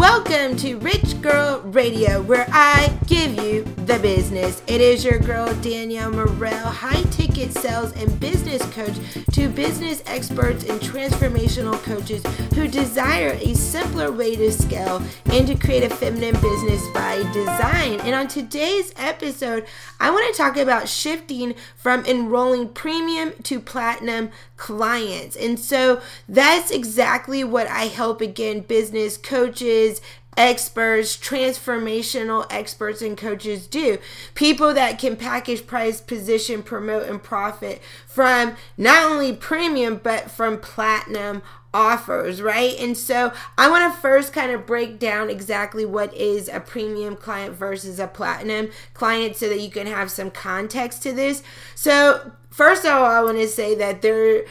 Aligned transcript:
Welcome 0.00 0.56
to 0.56 0.76
Rich 0.78 1.20
Girl 1.20 1.60
Radio, 1.60 2.22
where 2.22 2.46
I 2.50 2.98
give 3.06 3.34
you 3.34 3.64
the 3.84 3.98
business. 3.98 4.62
It 4.66 4.80
is 4.80 5.04
your 5.04 5.18
girl, 5.18 5.52
Danielle 5.56 6.10
Morel, 6.10 6.68
high 6.68 7.02
ticket 7.10 7.52
sales 7.52 7.92
and 7.92 8.18
business 8.18 8.62
coach 8.72 8.96
to 9.32 9.48
business 9.50 10.02
experts 10.06 10.64
and 10.64 10.80
transformational 10.80 11.74
coaches 11.82 12.24
who 12.54 12.66
desire 12.66 13.36
a 13.42 13.54
simpler 13.54 14.10
way 14.10 14.36
to 14.36 14.50
scale 14.50 15.02
and 15.26 15.46
to 15.46 15.54
create 15.54 15.82
a 15.82 15.94
feminine 15.94 16.40
business 16.40 16.82
by 16.94 17.16
design. 17.34 18.00
And 18.00 18.14
on 18.14 18.26
today's 18.26 18.94
episode, 18.96 19.66
I 19.98 20.10
want 20.10 20.34
to 20.34 20.42
talk 20.42 20.56
about 20.56 20.88
shifting 20.88 21.54
from 21.76 22.06
enrolling 22.06 22.70
premium 22.70 23.32
to 23.42 23.60
platinum 23.60 24.30
clients. 24.56 25.36
And 25.36 25.58
so 25.58 26.00
that's 26.28 26.70
exactly 26.70 27.42
what 27.42 27.66
I 27.66 27.86
help 27.86 28.20
again 28.20 28.60
business 28.60 29.16
coaches, 29.16 29.89
experts, 30.36 31.16
transformational 31.16 32.46
experts, 32.50 33.02
and 33.02 33.16
coaches 33.16 33.66
do. 33.66 33.98
People 34.34 34.72
that 34.74 34.98
can 34.98 35.16
package, 35.16 35.66
price, 35.66 36.00
position, 36.00 36.62
promote, 36.62 37.08
and 37.08 37.22
profit 37.22 37.82
from 38.06 38.56
not 38.76 39.10
only 39.10 39.32
premium 39.32 40.00
but 40.02 40.30
from 40.30 40.58
platinum 40.58 41.42
offers, 41.72 42.42
right? 42.42 42.76
And 42.78 42.96
so 42.96 43.32
I 43.56 43.70
want 43.70 43.92
to 43.92 44.00
first 44.00 44.32
kind 44.32 44.50
of 44.50 44.66
break 44.66 44.98
down 44.98 45.30
exactly 45.30 45.84
what 45.84 46.12
is 46.14 46.48
a 46.48 46.60
premium 46.60 47.16
client 47.16 47.54
versus 47.54 47.98
a 47.98 48.06
platinum 48.06 48.70
client 48.94 49.36
so 49.36 49.48
that 49.48 49.60
you 49.60 49.70
can 49.70 49.86
have 49.86 50.10
some 50.10 50.30
context 50.30 51.02
to 51.04 51.12
this. 51.12 51.42
So, 51.74 52.32
first 52.50 52.84
of 52.84 52.92
all, 52.92 53.04
I 53.04 53.22
want 53.22 53.38
to 53.38 53.48
say 53.48 53.74
that 53.76 54.02
there 54.02 54.44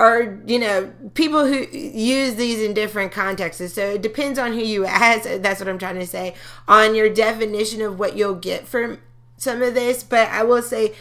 are 0.00 0.40
you 0.46 0.58
know 0.58 0.90
people 1.12 1.44
who 1.44 1.58
use 1.76 2.34
these 2.36 2.60
in 2.62 2.72
different 2.72 3.12
contexts. 3.12 3.74
So 3.74 3.90
it 3.90 4.02
depends 4.02 4.38
on 4.38 4.54
who 4.54 4.60
you 4.60 4.86
ask. 4.86 5.28
That's 5.42 5.60
what 5.60 5.68
i'm 5.68 5.78
trying 5.78 5.98
to 5.98 6.06
say 6.06 6.34
on 6.66 6.94
your 6.94 7.10
definition 7.10 7.82
of 7.82 7.98
what 7.98 8.16
you'll 8.16 8.34
get 8.34 8.66
from 8.66 8.98
some 9.36 9.62
of 9.62 9.74
this. 9.74 10.02
But 10.02 10.28
i 10.30 10.42
will 10.42 10.62
say 10.62 10.94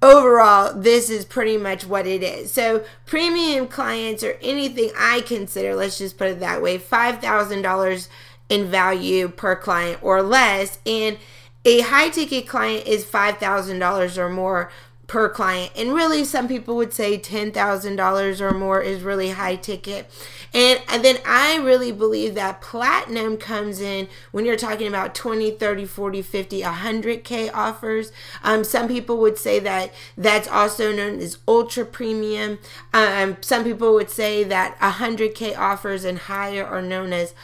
overall 0.00 0.72
this 0.74 1.10
is 1.10 1.24
pretty 1.24 1.56
much 1.56 1.86
what 1.86 2.06
it 2.06 2.22
is. 2.22 2.52
So 2.52 2.84
premium 3.04 3.66
clients 3.66 4.22
or 4.22 4.38
anything 4.40 4.90
i 4.96 5.20
consider 5.20 5.74
let's 5.74 5.98
just 5.98 6.16
put 6.16 6.28
it 6.28 6.40
that 6.40 6.62
way 6.62 6.78
$5000 6.78 8.08
in 8.48 8.70
value 8.70 9.26
per 9.26 9.56
client 9.56 9.98
or 10.02 10.22
less. 10.22 10.78
And 10.86 11.18
a 11.64 11.80
high 11.80 12.10
ticket 12.10 12.46
client 12.46 12.86
is 12.86 13.04
$5000 13.04 14.18
or 14.18 14.28
more 14.28 14.70
per 15.06 15.28
client. 15.28 15.72
And 15.76 15.94
really, 15.94 16.24
some 16.24 16.48
people 16.48 16.76
would 16.76 16.92
say 16.92 17.18
$10,000 17.18 18.40
or 18.40 18.50
more 18.52 18.80
is 18.80 19.02
really 19.02 19.30
high 19.30 19.56
ticket. 19.56 20.10
And, 20.52 20.80
and 20.88 21.04
then 21.04 21.18
I 21.26 21.56
really 21.56 21.92
believe 21.92 22.34
that 22.36 22.60
platinum 22.60 23.36
comes 23.36 23.80
in 23.80 24.08
when 24.32 24.44
you're 24.44 24.56
talking 24.56 24.86
about 24.86 25.14
20, 25.14 25.52
30, 25.52 25.84
40, 25.84 26.22
50, 26.22 26.62
100K 26.62 27.50
offers. 27.52 28.12
Um, 28.42 28.64
some 28.64 28.88
people 28.88 29.18
would 29.18 29.36
say 29.36 29.58
that 29.60 29.92
that's 30.16 30.48
also 30.48 30.92
known 30.92 31.18
as 31.18 31.38
ultra 31.46 31.84
premium. 31.84 32.58
Um, 32.92 33.36
some 33.40 33.64
people 33.64 33.94
would 33.94 34.10
say 34.10 34.44
that 34.44 34.78
100K 34.78 35.58
offers 35.58 36.04
and 36.04 36.18
higher 36.18 36.64
are 36.64 36.82
known 36.82 37.12
as 37.12 37.34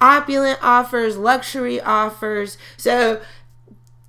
opulent 0.00 0.58
offers, 0.62 1.16
luxury 1.16 1.80
offers. 1.80 2.58
So 2.76 3.20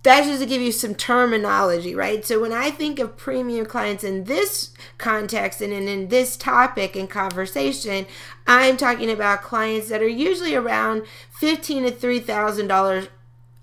that's 0.10 0.26
just 0.28 0.42
to 0.42 0.48
give 0.48 0.62
you 0.62 0.72
some 0.72 0.96
terminology, 0.96 1.94
right? 1.94 2.26
So 2.26 2.42
when 2.42 2.52
I 2.52 2.72
think 2.72 2.98
of 2.98 3.16
premium 3.16 3.68
clients 3.68 4.04
in 4.04 4.24
this 4.24 4.74
context 4.98 5.62
and 5.62 5.72
in, 5.72 6.08
this 6.08 6.36
topic 6.36 6.96
and 6.96 7.08
conversation, 7.08 8.08
I'm 8.48 8.76
talking 8.76 9.12
about 9.12 9.44
clients 9.44 9.90
that 9.90 10.02
are 10.02 10.08
usually 10.08 10.56
around 10.56 11.04
fifteen 11.30 11.84
to 11.84 11.92
three 11.92 12.20
thousand 12.20 12.68
dollars 12.68 13.08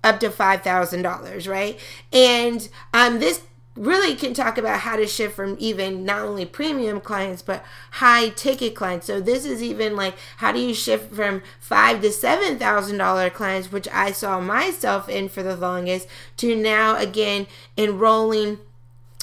up 0.05 0.21
to 0.21 0.29
five 0.29 0.61
thousand 0.61 1.01
dollars, 1.01 1.49
right? 1.49 1.77
And 2.13 2.69
um, 2.93 3.19
this 3.19 3.41
really 3.77 4.15
can 4.15 4.33
talk 4.33 4.57
about 4.57 4.81
how 4.81 4.95
to 4.95 5.07
shift 5.07 5.35
from 5.35 5.55
even 5.59 6.03
not 6.03 6.21
only 6.25 6.45
premium 6.45 6.99
clients 6.99 7.41
but 7.41 7.63
high 7.91 8.29
ticket 8.29 8.75
clients. 8.75 9.07
So 9.07 9.19
this 9.19 9.45
is 9.45 9.61
even 9.61 9.95
like 9.95 10.15
how 10.37 10.51
do 10.51 10.59
you 10.59 10.73
shift 10.73 11.13
from 11.13 11.41
five 11.59 12.01
to 12.01 12.11
seven 12.11 12.57
thousand 12.57 12.97
dollar 12.97 13.29
clients, 13.29 13.71
which 13.71 13.87
I 13.93 14.11
saw 14.11 14.39
myself 14.39 15.07
in 15.07 15.29
for 15.29 15.43
the 15.43 15.55
longest, 15.55 16.07
to 16.37 16.55
now 16.55 16.97
again 16.97 17.47
enrolling 17.77 18.59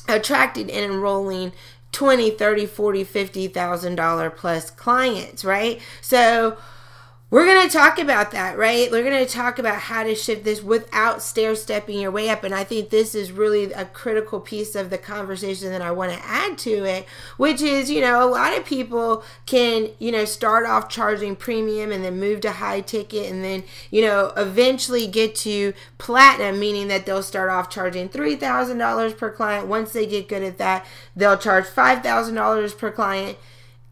attracted 0.08 0.70
and 0.70 0.92
enrolling 0.92 1.52
20 1.92 2.30
30 2.30 2.66
40 2.66 3.04
50 3.04 3.48
thousand 3.48 3.94
dollar 3.94 4.28
plus 4.28 4.70
clients 4.70 5.44
right 5.44 5.80
so 6.00 6.58
we're 7.30 7.46
going 7.46 7.66
to 7.66 7.72
talk 7.72 7.98
about 7.98 8.30
that, 8.30 8.56
right? 8.56 8.88
We're 8.92 9.02
going 9.02 9.26
to 9.26 9.32
talk 9.32 9.58
about 9.58 9.78
how 9.78 10.04
to 10.04 10.14
shift 10.14 10.44
this 10.44 10.62
without 10.62 11.20
stair 11.20 11.56
stepping 11.56 11.98
your 11.98 12.12
way 12.12 12.28
up. 12.28 12.44
And 12.44 12.54
I 12.54 12.62
think 12.62 12.90
this 12.90 13.12
is 13.12 13.32
really 13.32 13.72
a 13.72 13.86
critical 13.86 14.38
piece 14.38 14.76
of 14.76 14.90
the 14.90 14.98
conversation 14.98 15.70
that 15.70 15.82
I 15.82 15.90
want 15.90 16.12
to 16.12 16.24
add 16.24 16.58
to 16.58 16.84
it, 16.84 17.06
which 17.36 17.60
is, 17.60 17.90
you 17.90 18.00
know, 18.02 18.22
a 18.22 18.30
lot 18.30 18.56
of 18.56 18.64
people 18.64 19.24
can, 19.46 19.88
you 19.98 20.12
know, 20.12 20.24
start 20.24 20.64
off 20.64 20.88
charging 20.88 21.34
premium 21.34 21.90
and 21.90 22.04
then 22.04 22.20
move 22.20 22.40
to 22.42 22.52
high 22.52 22.82
ticket 22.82 23.32
and 23.32 23.42
then, 23.42 23.64
you 23.90 24.02
know, 24.02 24.32
eventually 24.36 25.08
get 25.08 25.34
to 25.36 25.72
platinum, 25.98 26.60
meaning 26.60 26.86
that 26.88 27.04
they'll 27.04 27.22
start 27.22 27.50
off 27.50 27.68
charging 27.68 28.08
$3,000 28.08 29.18
per 29.18 29.30
client. 29.30 29.66
Once 29.66 29.92
they 29.92 30.06
get 30.06 30.28
good 30.28 30.44
at 30.44 30.58
that, 30.58 30.86
they'll 31.16 31.38
charge 31.38 31.64
$5,000 31.64 32.78
per 32.78 32.92
client. 32.92 33.38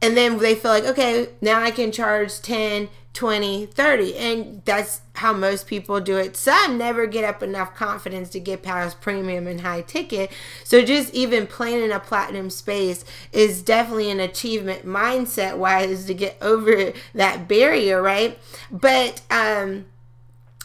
And 0.00 0.16
then 0.16 0.38
they 0.38 0.56
feel 0.56 0.72
like, 0.72 0.84
okay, 0.84 1.28
now 1.40 1.62
I 1.62 1.70
can 1.70 1.92
charge 1.92 2.40
10 2.42 2.88
20, 3.14 3.66
30. 3.66 4.16
And 4.16 4.62
that's 4.64 5.02
how 5.16 5.32
most 5.32 5.66
people 5.66 6.00
do 6.00 6.16
it. 6.16 6.36
Some 6.36 6.78
never 6.78 7.06
get 7.06 7.24
up 7.24 7.42
enough 7.42 7.74
confidence 7.74 8.30
to 8.30 8.40
get 8.40 8.62
past 8.62 9.00
premium 9.00 9.46
and 9.46 9.60
high 9.60 9.82
ticket. 9.82 10.32
So 10.64 10.82
just 10.82 11.12
even 11.12 11.46
playing 11.46 11.84
in 11.84 11.92
a 11.92 12.00
platinum 12.00 12.48
space 12.48 13.04
is 13.32 13.62
definitely 13.62 14.10
an 14.10 14.20
achievement 14.20 14.86
mindset 14.86 15.58
wise 15.58 16.06
to 16.06 16.14
get 16.14 16.38
over 16.40 16.92
that 17.14 17.48
barrier, 17.48 18.00
right? 18.00 18.38
But 18.70 19.20
um 19.30 19.86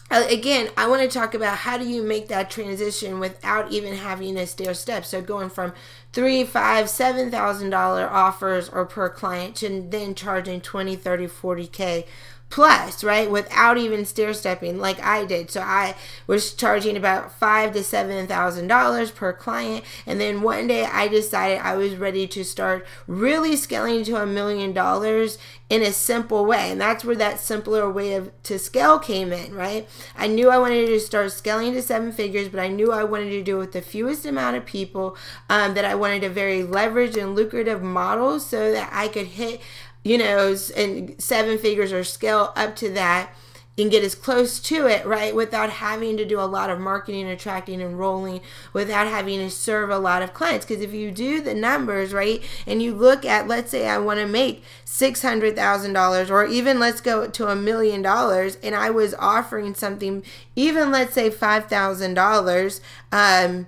again, 0.10 0.70
I 0.78 0.88
want 0.88 1.02
to 1.02 1.08
talk 1.08 1.34
about 1.34 1.58
how 1.58 1.78
do 1.78 1.88
you 1.88 2.02
make 2.02 2.30
that 2.30 2.50
transition 2.50 3.20
without 3.20 3.72
even 3.72 3.96
having 3.96 4.38
a 4.38 4.48
stair 4.48 4.74
step. 4.74 5.06
So 5.06 5.22
going 5.22 5.50
from 5.50 5.74
three, 6.14 6.44
five, 6.44 6.90
seven 6.90 7.30
thousand 7.30 7.72
dollar 7.72 8.10
offers 8.10 8.70
or 8.70 8.86
per 8.86 9.10
client 9.10 9.56
to 9.58 9.86
then 9.90 10.16
charging 10.16 10.62
20, 10.62 10.96
30, 10.96 11.28
40 11.28 11.68
K 11.68 12.06
plus, 12.50 13.04
right? 13.04 13.30
Without 13.30 13.78
even 13.78 14.06
stair 14.06 14.34
stepping 14.34 14.80
like 14.80 15.02
I 15.02 15.26
did. 15.26 15.52
So 15.52 15.62
I 15.62 15.96
was 16.28 16.54
charging 16.54 16.96
about 16.96 17.32
five 17.32 17.74
to 17.74 17.84
seven 17.84 18.26
thousand 18.28 18.68
dollars 18.68 19.12
per 19.12 19.34
client. 19.34 19.84
And 20.06 20.20
then 20.20 20.42
one 20.42 20.68
day 20.68 20.86
I 20.86 21.08
decided 21.08 21.60
I 21.60 21.76
was 21.76 21.96
ready 21.96 22.26
to 22.28 22.44
start 22.44 22.88
really 23.06 23.56
scaling 23.56 24.04
to 24.06 24.16
a 24.16 24.26
million 24.26 24.72
dollars 24.72 25.38
in 25.70 25.82
a 25.82 25.92
simple 25.92 26.46
way. 26.46 26.72
And 26.72 26.80
that's 26.80 27.04
where 27.04 27.18
that 27.18 27.42
simpler 27.42 27.92
way 27.92 28.14
of 28.14 28.32
to 28.44 28.58
scale 28.58 28.98
came 29.00 29.34
in, 29.34 29.54
right? 29.54 29.88
I 30.16 30.28
knew 30.28 30.50
I 30.50 30.58
wanted 30.58 30.86
to 30.86 31.00
start 31.02 31.34
scaling 31.34 31.74
to 31.74 31.82
seven 31.82 32.14
figures, 32.14 32.48
but 32.48 32.62
I 32.62 32.70
knew 32.70 32.94
I 32.94 33.04
wanted 33.04 33.32
to 33.32 33.44
do 33.44 33.58
it 33.58 33.60
with 33.60 33.72
the 33.74 33.82
fewest 33.82 34.26
amount 34.26 34.56
of 34.56 34.66
people, 34.66 35.18
um, 35.50 35.74
that 35.74 35.84
I 35.84 35.96
wanted 35.96 36.24
a 36.24 36.30
very 36.30 36.62
leveraged 36.62 37.22
and 37.22 37.36
lucrative 37.36 37.84
model 37.84 38.40
so 38.40 38.72
that 38.72 38.90
I 38.94 39.10
could 39.10 39.28
hit 39.28 39.60
you 40.04 40.18
know, 40.18 40.56
and 40.76 41.22
seven 41.22 41.58
figures 41.58 41.92
or 41.92 42.04
scale 42.04 42.54
up 42.56 42.76
to 42.78 42.90
that 42.94 43.32
and 43.78 43.92
get 43.92 44.04
as 44.04 44.16
close 44.16 44.60
to 44.60 44.88
it, 44.88 45.06
right, 45.06 45.36
without 45.36 45.70
having 45.70 46.18
to 46.18 46.26
do 46.26 46.40
a 46.40 46.42
lot 46.42 46.72
of 46.72 46.80
marketing, 46.80 47.28
attracting, 47.28 47.80
enrolling, 47.80 48.42
without 48.74 49.08
having 49.08 49.38
to 49.38 49.52
serve 49.52 49.92
a 49.92 50.00
lot 50.00 50.24
of 50.24 50.34
clients. 50.34 50.66
Because 50.66 50.82
if 50.82 50.94
you 50.94 51.12
do 51.12 51.42
the 51.42 51.54
numbers, 51.54 52.12
right, 52.12 52.44
and 52.66 52.82
you 52.82 52.94
look 52.94 53.24
at, 53.24 53.48
let's 53.48 53.70
say 53.70 53.88
I 53.88 54.00
want 54.00 54.20
to 54.20 54.26
make 54.26 54.64
$600,000 54.86 56.30
or 56.32 56.46
even 56.46 56.80
let's 56.80 57.02
go 57.02 57.28
to 57.28 57.48
a 57.50 57.56
million 57.56 58.02
dollars, 58.02 58.58
and 58.64 58.74
I 58.74 58.90
was 58.90 59.14
offering 59.20 59.76
something, 59.76 60.24
even 60.56 60.92
let's 60.92 61.14
say 61.14 61.30
$5,000, 61.30 62.80
um, 63.12 63.68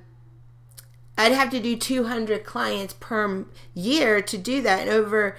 I'd 1.20 1.34
have 1.34 1.52
to 1.52 1.60
do 1.60 1.76
200 1.76 2.46
clients 2.46 2.94
per 2.94 3.46
year 3.76 4.22
to 4.22 4.38
do 4.38 4.62
that. 4.62 4.80
And 4.80 4.90
over 4.90 5.38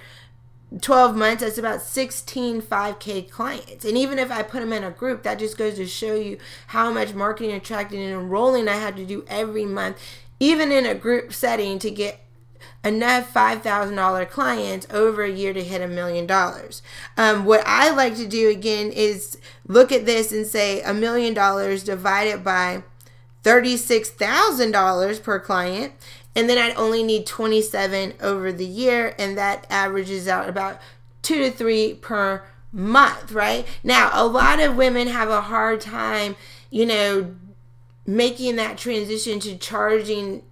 12 0.79 1.15
months, 1.17 1.43
that's 1.43 1.57
about 1.57 1.81
16 1.81 2.61
5K 2.61 3.29
clients. 3.29 3.83
And 3.83 3.97
even 3.97 4.17
if 4.17 4.31
I 4.31 4.41
put 4.41 4.61
them 4.61 4.71
in 4.71 4.83
a 4.83 4.91
group, 4.91 5.23
that 5.23 5.39
just 5.39 5.57
goes 5.57 5.75
to 5.75 5.85
show 5.85 6.15
you 6.15 6.37
how 6.67 6.91
much 6.91 7.13
marketing, 7.13 7.51
attracting, 7.51 8.01
and 8.01 8.13
enrolling 8.13 8.69
I 8.69 8.75
had 8.75 8.95
to 8.95 9.05
do 9.05 9.25
every 9.27 9.65
month, 9.65 9.97
even 10.39 10.71
in 10.71 10.85
a 10.85 10.95
group 10.95 11.33
setting, 11.33 11.77
to 11.79 11.91
get 11.91 12.21
enough 12.83 13.33
$5,000 13.33 14.29
clients 14.29 14.87
over 14.91 15.23
a 15.23 15.31
year 15.31 15.53
to 15.53 15.63
hit 15.63 15.81
a 15.81 15.87
million 15.87 16.25
dollars. 16.25 16.81
Um, 17.17 17.45
what 17.45 17.63
I 17.65 17.91
like 17.91 18.15
to 18.15 18.27
do 18.27 18.49
again 18.49 18.91
is 18.91 19.37
look 19.67 19.91
at 19.91 20.05
this 20.05 20.31
and 20.31 20.47
say 20.47 20.81
a 20.81 20.93
million 20.93 21.33
dollars 21.33 21.83
divided 21.83 22.43
by 22.43 22.83
$36,000 23.43 25.23
per 25.23 25.39
client 25.39 25.93
and 26.35 26.49
then 26.49 26.57
I'd 26.57 26.75
only 26.75 27.03
need 27.03 27.25
27 27.25 28.13
over 28.21 28.51
the 28.51 28.65
year, 28.65 29.15
and 29.17 29.37
that 29.37 29.67
averages 29.69 30.27
out 30.27 30.49
about 30.49 30.79
two 31.21 31.39
to 31.39 31.51
three 31.51 31.93
per 31.95 32.43
month, 32.71 33.31
right? 33.31 33.67
Now, 33.83 34.11
a 34.13 34.25
lot 34.25 34.59
of 34.59 34.75
women 34.75 35.07
have 35.07 35.29
a 35.29 35.41
hard 35.41 35.81
time, 35.81 36.35
you 36.69 36.85
know, 36.85 37.35
making 38.05 38.55
that 38.55 38.77
transition 38.77 39.39
to 39.41 39.57
charging 39.57 40.43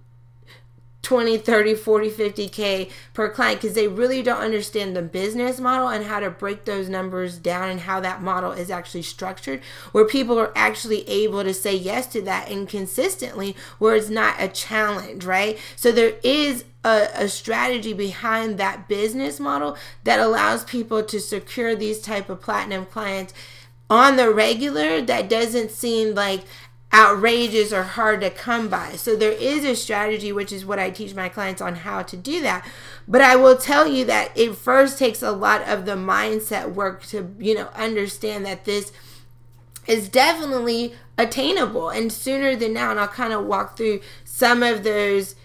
20 1.02 1.38
30 1.38 1.74
40 1.74 2.10
50k 2.10 2.90
per 3.14 3.30
client 3.30 3.60
because 3.60 3.74
they 3.74 3.88
really 3.88 4.22
don't 4.22 4.42
understand 4.42 4.94
the 4.94 5.02
business 5.02 5.58
model 5.58 5.88
and 5.88 6.04
how 6.04 6.20
to 6.20 6.30
break 6.30 6.64
those 6.64 6.88
numbers 6.88 7.38
down 7.38 7.70
and 7.70 7.80
how 7.80 8.00
that 8.00 8.22
model 8.22 8.52
is 8.52 8.70
actually 8.70 9.02
structured 9.02 9.62
where 9.92 10.04
people 10.04 10.38
are 10.38 10.52
actually 10.54 11.08
able 11.08 11.42
to 11.42 11.54
say 11.54 11.74
yes 11.74 12.06
to 12.06 12.20
that 12.20 12.50
and 12.50 12.68
consistently 12.68 13.56
where 13.78 13.96
it's 13.96 14.10
not 14.10 14.36
a 14.38 14.48
challenge 14.48 15.24
right? 15.24 15.58
So 15.76 15.90
there 15.90 16.14
is 16.22 16.64
a, 16.84 17.08
a, 17.14 17.28
strategy 17.28 17.92
behind 17.92 18.56
that 18.58 18.88
business 18.88 19.38
model 19.38 19.76
that 20.04 20.18
allows 20.18 20.64
people 20.64 21.02
to 21.02 21.20
secure 21.20 21.74
these 21.74 22.00
type 22.00 22.30
of 22.30 22.40
platinum 22.40 22.86
clients 22.86 23.34
on 23.90 24.16
the 24.16 24.32
regular 24.32 25.02
that 25.02 25.28
doesn't 25.28 25.70
seem 25.70 26.14
like 26.14 26.42
outrageous 26.92 27.72
or 27.72 27.84
hard 27.84 28.20
to 28.20 28.30
come 28.30 28.68
by. 28.68 28.92
So 28.92 29.14
there 29.14 29.32
is 29.32 29.64
a 29.64 29.76
strategy, 29.76 30.32
which 30.32 30.52
is 30.52 30.64
what 30.64 30.78
I 30.78 30.90
teach 30.90 31.14
my 31.14 31.28
clients 31.28 31.62
on 31.62 31.76
how 31.76 32.02
to 32.02 32.16
do 32.16 32.40
that. 32.42 32.66
But 33.06 33.20
I 33.20 33.36
will 33.36 33.56
tell 33.56 33.86
you 33.86 34.04
that 34.06 34.36
it 34.36 34.56
first 34.56 34.98
takes 34.98 35.22
a 35.22 35.30
lot 35.30 35.66
of 35.68 35.86
the 35.86 35.94
mindset 35.94 36.74
work 36.74 37.04
to, 37.06 37.34
you 37.38 37.54
know, 37.54 37.68
understand 37.76 38.44
that 38.46 38.64
this 38.64 38.92
is 39.86 40.08
definitely 40.08 40.94
attainable 41.16 41.90
and 41.90 42.12
sooner 42.12 42.56
than 42.56 42.72
now. 42.72 42.90
And 42.90 42.98
I'll 42.98 43.08
kind 43.08 43.32
of 43.32 43.46
walk 43.46 43.76
through 43.76 44.00
some 44.24 44.62
of 44.62 44.82
those 44.82 45.36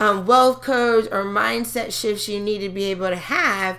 um, 0.00 0.26
wealth 0.26 0.62
codes 0.62 1.06
or 1.08 1.24
mindset 1.24 1.98
shifts 1.98 2.28
you 2.28 2.40
need 2.40 2.58
to 2.60 2.68
be 2.68 2.84
able 2.84 3.08
to 3.08 3.16
have 3.16 3.78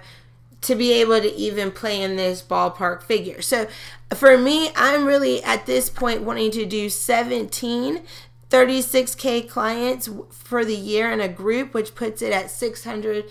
to 0.66 0.76
be 0.76 0.94
able 0.94 1.22
to 1.22 1.32
even 1.36 1.72
play 1.72 2.02
in 2.02 2.16
this 2.16 2.42
ballpark 2.42 3.04
figure. 3.04 3.42
So 3.42 3.68
for 4.14 4.38
me, 4.38 4.70
I'm 4.76 5.06
really 5.06 5.44
at 5.44 5.66
this 5.66 5.90
point 5.90 6.22
wanting 6.22 6.52
to 6.52 6.66
do 6.66 6.90
17 6.90 8.02
36k 8.50 9.50
clients 9.50 10.08
for 10.30 10.64
the 10.64 10.76
year 10.76 11.12
in 11.12 11.20
a 11.20 11.28
group, 11.28 11.74
which 11.74 11.96
puts 11.96 12.22
it 12.22 12.32
at 12.32 12.52
600 12.52 13.26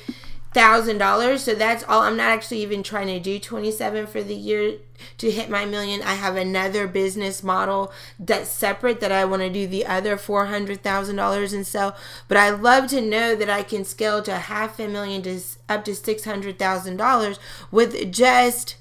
thousand 0.52 0.98
dollars. 0.98 1.42
So 1.42 1.54
that's 1.54 1.82
all 1.82 2.02
i'm 2.02 2.16
not 2.16 2.30
actually 2.30 2.62
even 2.62 2.84
trying 2.84 3.08
to 3.08 3.18
do 3.18 3.40
27 3.40 4.06
for 4.06 4.22
the 4.22 4.36
year 4.36 4.76
to 5.18 5.30
hit 5.30 5.50
my 5.50 5.64
million. 5.64 6.00
I 6.00 6.14
have 6.14 6.36
another 6.36 6.86
business 6.86 7.42
model 7.42 7.92
that's 8.20 8.50
separate 8.50 9.00
that 9.00 9.10
i 9.10 9.24
want 9.24 9.42
to 9.42 9.50
do 9.50 9.66
the 9.66 9.84
other 9.84 10.16
four 10.16 10.46
hundred 10.46 10.82
thousand 10.82 11.16
dollars 11.16 11.52
and 11.52 11.66
sell. 11.66 11.96
But 12.28 12.36
i 12.36 12.50
love 12.50 12.86
to 12.90 13.00
know 13.00 13.34
that 13.34 13.50
i 13.50 13.64
can 13.64 13.84
scale 13.84 14.22
to 14.22 14.34
half 14.34 14.78
a 14.78 14.86
million 14.86 15.22
to 15.22 15.40
up 15.68 15.84
to 15.86 15.94
six 15.96 16.24
hundred 16.24 16.56
thousand 16.58 16.98
dollars 16.98 17.40
with 17.72 18.12
just 18.12 18.76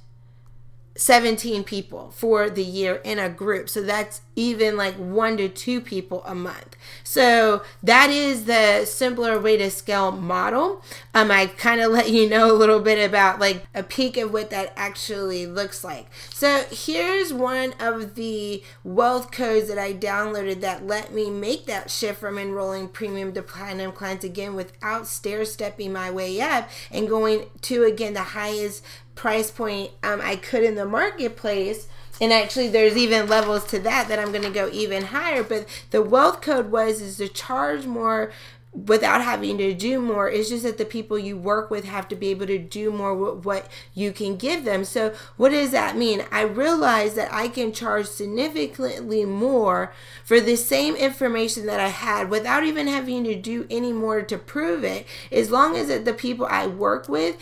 17 0.95 1.63
people 1.63 2.11
for 2.11 2.49
the 2.49 2.63
year 2.63 2.95
in 3.03 3.17
a 3.17 3.29
group. 3.29 3.67
So 3.67 3.81
that's 3.81 4.21
even 4.35 4.77
like 4.77 4.95
one 4.95 5.37
to 5.37 5.49
two 5.49 5.81
people 5.81 6.23
a 6.25 6.35
month. 6.35 6.75
So 7.03 7.63
that 7.81 8.09
is 8.09 8.45
the 8.45 8.85
simpler 8.85 9.39
way 9.39 9.57
to 9.57 9.69
scale 9.71 10.11
model. 10.11 10.83
Um, 11.13 11.31
I 11.31 11.47
kind 11.47 11.81
of 11.81 11.91
let 11.93 12.09
you 12.09 12.29
know 12.29 12.51
a 12.51 12.53
little 12.53 12.79
bit 12.79 13.03
about 13.03 13.39
like 13.39 13.65
a 13.73 13.83
peek 13.83 14.17
of 14.17 14.31
what 14.31 14.49
that 14.51 14.73
actually 14.75 15.47
looks 15.47 15.83
like. 15.83 16.07
So 16.31 16.65
here's 16.69 17.33
one 17.33 17.73
of 17.79 18.15
the 18.15 18.63
wealth 18.83 19.31
codes 19.31 19.67
that 19.69 19.79
I 19.79 19.93
downloaded 19.93 20.61
that 20.61 20.85
let 20.85 21.13
me 21.13 21.29
make 21.29 21.65
that 21.65 21.89
shift 21.89 22.19
from 22.19 22.37
enrolling 22.37 22.87
premium 22.87 23.33
to 23.33 23.41
platinum 23.41 23.91
clients 23.91 24.23
again 24.23 24.55
without 24.55 25.07
stair 25.07 25.45
stepping 25.45 25.91
my 25.91 26.11
way 26.11 26.39
up 26.39 26.69
and 26.91 27.09
going 27.09 27.45
to 27.61 27.83
again 27.83 28.13
the 28.13 28.21
highest 28.21 28.83
price 29.15 29.51
point 29.51 29.91
um, 30.03 30.21
I 30.21 30.35
could 30.35 30.63
in 30.63 30.75
the 30.75 30.85
marketplace. 30.85 31.87
And 32.21 32.31
actually, 32.31 32.69
there's 32.69 32.95
even 32.95 33.27
levels 33.27 33.65
to 33.65 33.79
that 33.79 34.07
that 34.07 34.19
I'm 34.19 34.31
going 34.31 34.43
to 34.43 34.51
go 34.51 34.69
even 34.71 35.05
higher. 35.05 35.43
But 35.43 35.67
the 35.89 36.01
wealth 36.01 36.41
code 36.41 36.71
was 36.71 37.01
is 37.01 37.17
to 37.17 37.27
charge 37.27 37.85
more 37.85 38.31
without 38.73 39.21
having 39.21 39.57
to 39.59 39.73
do 39.73 40.01
more. 40.01 40.29
It's 40.29 40.49
just 40.49 40.63
that 40.63 40.77
the 40.77 40.85
people 40.85 41.19
you 41.19 41.37
work 41.37 41.69
with 41.69 41.85
have 41.85 42.07
to 42.07 42.15
be 42.15 42.29
able 42.29 42.47
to 42.47 42.57
do 42.57 42.91
more 42.91 43.15
with 43.15 43.45
what 43.45 43.69
you 43.93 44.11
can 44.11 44.35
give 44.35 44.65
them. 44.65 44.83
So, 44.83 45.13
what 45.37 45.49
does 45.49 45.71
that 45.71 45.95
mean? 45.95 46.25
I 46.31 46.41
realize 46.41 47.13
that 47.15 47.31
I 47.31 47.47
can 47.47 47.71
charge 47.71 48.07
significantly 48.07 49.25
more 49.25 49.93
for 50.23 50.39
the 50.39 50.55
same 50.55 50.95
information 50.95 51.67
that 51.67 51.79
I 51.79 51.89
had 51.89 52.29
without 52.29 52.63
even 52.63 52.87
having 52.87 53.23
to 53.25 53.35
do 53.35 53.67
any 53.69 53.93
more 53.93 54.23
to 54.23 54.37
prove 54.37 54.83
it, 54.83 55.05
as 55.31 55.51
long 55.51 55.77
as 55.77 55.87
the 56.03 56.13
people 56.13 56.47
I 56.49 56.67
work 56.67 57.07
with 57.07 57.37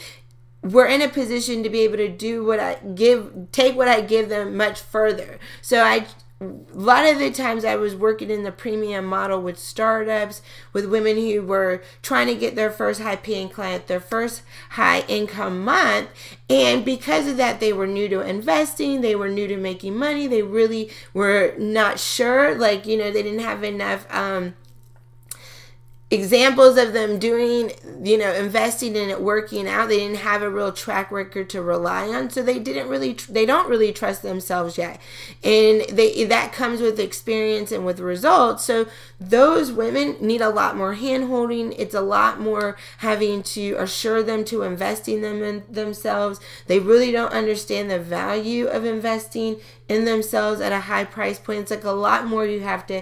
we're 0.63 0.87
in 0.87 1.01
a 1.01 1.09
position 1.09 1.63
to 1.63 1.69
be 1.69 1.79
able 1.81 1.97
to 1.97 2.09
do 2.09 2.45
what 2.45 2.59
I 2.59 2.75
give, 2.75 3.51
take 3.51 3.75
what 3.75 3.87
I 3.87 4.01
give 4.01 4.29
them 4.29 4.55
much 4.55 4.79
further. 4.79 5.39
So 5.61 5.81
I, 5.81 6.05
a 6.39 6.45
lot 6.73 7.05
of 7.05 7.19
the 7.19 7.31
times 7.31 7.65
I 7.65 7.75
was 7.75 7.95
working 7.95 8.29
in 8.29 8.43
the 8.43 8.51
premium 8.51 9.05
model 9.05 9.41
with 9.41 9.57
startups, 9.57 10.41
with 10.71 10.85
women 10.85 11.17
who 11.17 11.41
were 11.41 11.83
trying 12.01 12.27
to 12.27 12.35
get 12.35 12.55
their 12.55 12.71
first 12.71 13.01
high 13.01 13.15
paying 13.15 13.49
client, 13.49 13.87
their 13.87 13.99
first 13.99 14.43
high 14.71 15.01
income 15.07 15.63
month. 15.63 16.09
And 16.49 16.85
because 16.85 17.27
of 17.27 17.37
that, 17.37 17.59
they 17.59 17.73
were 17.73 17.87
new 17.87 18.07
to 18.09 18.21
investing, 18.21 19.01
they 19.01 19.15
were 19.15 19.29
new 19.29 19.47
to 19.47 19.57
making 19.57 19.97
money, 19.97 20.27
they 20.27 20.41
really 20.43 20.91
were 21.13 21.55
not 21.57 21.99
sure. 21.99 22.55
Like, 22.55 22.85
you 22.85 22.97
know, 22.97 23.11
they 23.11 23.23
didn't 23.23 23.39
have 23.39 23.63
enough, 23.63 24.05
um, 24.13 24.53
examples 26.11 26.77
of 26.77 26.91
them 26.91 27.17
doing, 27.17 27.71
you 28.03 28.17
know, 28.17 28.33
investing 28.33 28.97
in 28.97 29.09
it 29.09 29.21
working 29.21 29.65
out. 29.65 29.87
They 29.87 29.99
didn't 29.99 30.17
have 30.17 30.41
a 30.41 30.49
real 30.49 30.73
track 30.73 31.09
record 31.09 31.49
to 31.51 31.61
rely 31.61 32.09
on, 32.09 32.29
so 32.29 32.43
they 32.43 32.59
didn't 32.59 32.89
really, 32.89 33.13
they 33.29 33.45
don't 33.45 33.69
really 33.69 33.93
trust 33.93 34.21
themselves 34.21 34.77
yet, 34.77 34.99
and 35.41 35.81
they 35.89 36.25
that 36.25 36.51
comes 36.51 36.81
with 36.81 36.99
experience 36.99 37.71
and 37.71 37.85
with 37.85 38.01
results. 38.01 38.65
So 38.65 38.87
those 39.21 39.71
women 39.71 40.17
need 40.19 40.41
a 40.41 40.49
lot 40.49 40.75
more 40.75 40.95
hand 40.95 41.27
holding. 41.27 41.71
It's 41.73 41.95
a 41.95 42.01
lot 42.01 42.41
more 42.41 42.75
having 42.97 43.41
to 43.43 43.75
assure 43.75 44.21
them 44.21 44.43
to 44.45 44.63
investing 44.63 45.21
them 45.21 45.41
in 45.41 45.63
themselves. 45.69 46.41
They 46.67 46.79
really 46.79 47.13
don't 47.13 47.31
understand 47.31 47.89
the 47.89 47.99
value 47.99 48.67
of 48.67 48.83
investing 48.83 49.61
in 49.87 50.03
themselves 50.03 50.59
at 50.59 50.73
a 50.73 50.81
high 50.81 51.05
price 51.05 51.39
point. 51.39 51.61
It's 51.61 51.71
like 51.71 51.85
a 51.85 51.91
lot 51.91 52.27
more 52.27 52.45
you 52.45 52.59
have 52.59 52.85
to 52.87 53.01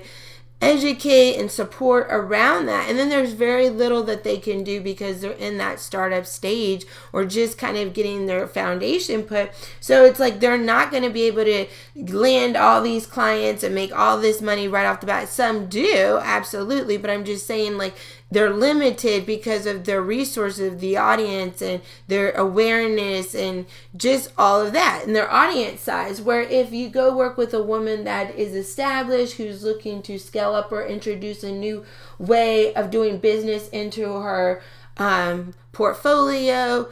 educate 0.62 1.38
and 1.38 1.50
support 1.50 2.08
around 2.10 2.66
that. 2.66 2.90
And 2.90 3.00
then 3.00 3.10
there's 3.10 3.32
very 3.32 3.70
little 3.70 4.04
that 4.04 4.24
they 4.24 4.38
can 4.38 4.64
do 4.64 4.82
because 4.82 5.22
they're 5.22 5.32
in 5.32 5.58
that 5.58 5.80
startup 5.80 6.26
stage 6.26 6.86
or 7.14 7.24
just 7.24 7.58
kind 7.58 7.78
of 7.78 7.94
getting 7.94 8.26
their 8.26 8.46
foundation 8.46 9.24
put. 9.24 9.52
So 9.80 10.04
it's 10.04 10.20
like 10.20 10.40
they're 10.40 10.58
not 10.58 10.92
going 10.92 11.04
to 11.04 11.10
be 11.10 11.24
able 11.24 11.46
to 11.46 11.66
land 11.96 12.58
all 12.58 12.82
these 12.82 13.06
clients 13.06 13.64
and 13.64 13.74
make 13.74 13.98
all 13.98 14.20
this 14.20 14.42
money 14.42 14.68
right 14.68 14.86
off 14.86 15.00
the 15.00 15.08
bat. 15.08 15.30
Some 15.30 15.68
do, 15.68 16.20
absolutely, 16.22 16.98
but 16.98 17.10
I'm 17.10 17.24
just 17.24 17.48
saying 17.48 17.78
like 17.78 17.96
they're 18.32 18.52
limited 18.52 19.26
because 19.26 19.66
of 19.66 19.86
their 19.86 20.02
resources, 20.02 20.80
the 20.80 20.98
audience 20.98 21.62
and 21.62 21.82
their 22.08 22.32
awareness 22.32 23.34
and 23.34 23.66
just 23.96 24.32
all 24.38 24.62
of 24.62 24.74
that 24.74 25.04
and 25.06 25.16
their 25.16 25.32
audience 25.32 25.82
size. 25.82 26.22
Where 26.22 26.42
if 26.42 26.72
you 26.72 26.90
go 26.90 27.16
work 27.16 27.38
with 27.38 27.54
a 27.54 27.64
woman 27.64 28.04
that 28.04 28.36
is 28.36 28.54
established, 28.54 29.38
who's 29.38 29.64
looking 29.64 30.02
to 30.04 30.20
scale 30.20 30.54
up 30.54 30.72
or 30.72 30.86
introduce 30.86 31.44
a 31.44 31.52
new 31.52 31.86
way 32.20 32.74
of 32.76 32.92
doing 32.92 33.18
business 33.18 33.68
into 33.70 34.06
her 34.20 34.62
um, 34.98 35.54
portfolio, 35.72 36.88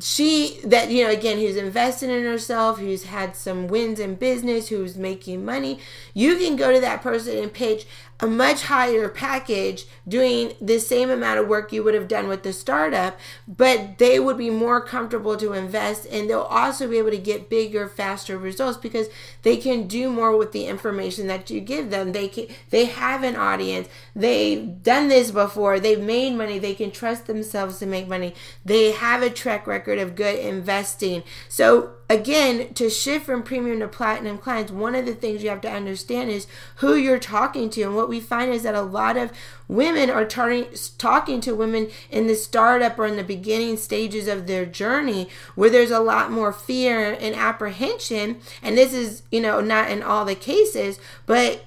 she 0.00 0.58
that 0.64 0.90
you 0.90 1.04
know 1.04 1.10
again 1.10 1.38
who's 1.38 1.56
invested 1.56 2.08
in 2.08 2.24
herself 2.24 2.78
who's 2.78 3.04
had 3.04 3.36
some 3.36 3.68
wins 3.68 4.00
in 4.00 4.14
business 4.14 4.68
who's 4.68 4.96
making 4.96 5.44
money 5.44 5.78
you 6.14 6.36
can 6.36 6.56
go 6.56 6.72
to 6.72 6.80
that 6.80 7.02
person 7.02 7.36
and 7.36 7.52
pitch 7.52 7.86
a 8.22 8.26
much 8.26 8.62
higher 8.62 9.08
package 9.08 9.84
doing 10.06 10.54
the 10.60 10.78
same 10.78 11.10
amount 11.10 11.40
of 11.40 11.48
work 11.48 11.72
you 11.72 11.82
would 11.82 11.92
have 11.92 12.06
done 12.06 12.28
with 12.28 12.44
the 12.44 12.52
startup, 12.52 13.18
but 13.48 13.98
they 13.98 14.20
would 14.20 14.38
be 14.38 14.48
more 14.48 14.80
comfortable 14.80 15.36
to 15.36 15.52
invest 15.52 16.06
and 16.06 16.30
they'll 16.30 16.42
also 16.42 16.88
be 16.88 16.98
able 16.98 17.10
to 17.10 17.18
get 17.18 17.50
bigger, 17.50 17.88
faster 17.88 18.38
results 18.38 18.78
because 18.78 19.08
they 19.42 19.56
can 19.56 19.88
do 19.88 20.08
more 20.08 20.36
with 20.36 20.52
the 20.52 20.66
information 20.66 21.26
that 21.26 21.50
you 21.50 21.60
give 21.60 21.90
them. 21.90 22.12
They 22.12 22.28
can 22.28 22.46
they 22.70 22.84
have 22.84 23.24
an 23.24 23.34
audience. 23.34 23.88
They've 24.14 24.80
done 24.82 25.08
this 25.08 25.32
before. 25.32 25.80
They've 25.80 26.00
made 26.00 26.34
money. 26.34 26.60
They 26.60 26.74
can 26.74 26.92
trust 26.92 27.26
themselves 27.26 27.80
to 27.80 27.86
make 27.86 28.06
money. 28.06 28.34
They 28.64 28.92
have 28.92 29.22
a 29.22 29.30
track 29.30 29.66
record 29.66 29.98
of 29.98 30.14
good 30.14 30.38
investing. 30.38 31.24
So 31.48 31.94
again, 32.12 32.74
to 32.74 32.90
shift 32.90 33.24
from 33.24 33.42
premium 33.42 33.80
to 33.80 33.88
platinum 33.88 34.36
clients, 34.36 34.70
one 34.70 34.94
of 34.94 35.06
the 35.06 35.14
things 35.14 35.42
you 35.42 35.48
have 35.48 35.62
to 35.62 35.70
understand 35.70 36.30
is 36.30 36.46
who 36.76 36.94
you're 36.94 37.18
talking 37.18 37.70
to. 37.70 37.82
And 37.82 37.96
what 37.96 38.08
we 38.08 38.20
find 38.20 38.52
is 38.52 38.64
that 38.64 38.74
a 38.74 38.82
lot 38.82 39.16
of 39.16 39.32
women 39.66 40.10
are 40.10 40.26
tar- 40.26 40.66
talking 40.98 41.40
to 41.40 41.54
women 41.54 41.88
in 42.10 42.26
the 42.26 42.34
startup 42.34 42.98
or 42.98 43.06
in 43.06 43.16
the 43.16 43.24
beginning 43.24 43.78
stages 43.78 44.28
of 44.28 44.46
their 44.46 44.66
journey 44.66 45.28
where 45.54 45.70
there's 45.70 45.90
a 45.90 46.00
lot 46.00 46.30
more 46.30 46.52
fear 46.52 47.16
and 47.18 47.34
apprehension. 47.34 48.40
And 48.62 48.76
this 48.76 48.92
is, 48.92 49.22
you 49.30 49.40
know, 49.40 49.60
not 49.62 49.90
in 49.90 50.02
all 50.02 50.24
the 50.24 50.34
cases, 50.34 51.00
but. 51.26 51.64